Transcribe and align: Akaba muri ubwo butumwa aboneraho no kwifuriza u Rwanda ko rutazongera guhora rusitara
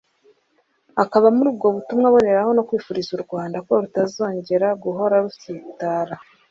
Akaba 1.03 1.27
muri 1.35 1.47
ubwo 1.53 1.67
butumwa 1.75 2.05
aboneraho 2.09 2.49
no 2.53 2.65
kwifuriza 2.67 3.11
u 3.15 3.21
Rwanda 3.25 3.57
ko 3.65 3.71
rutazongera 3.81 4.67
guhora 4.83 5.15
rusitara 5.23 6.15